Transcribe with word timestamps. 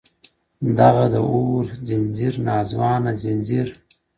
دغه 0.79 1.05
د 1.13 1.15
اور 1.31 1.65
ځنځير 1.87 2.33
ناځوانه 2.47 3.11
ځنځير 3.23 3.67
ـ 3.73 3.77